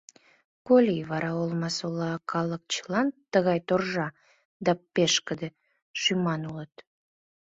[0.67, 4.07] Коли вара Олмасола калык чылан тыгай торжа
[4.65, 5.49] да пешкыде
[6.01, 6.73] шӱман улыт?